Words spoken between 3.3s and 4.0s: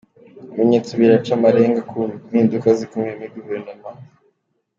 Guverinoma